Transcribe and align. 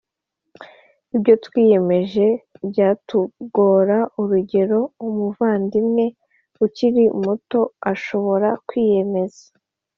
Ibyo 1.15 1.33
twiyemeje 1.45 2.27
byatugora 2.69 3.97
urugero 4.21 4.79
umuvandimwe 5.07 6.05
ukiri 6.65 7.03
muto 7.23 7.61
ashobora 7.91 8.49
kwiyemeza 8.67 9.43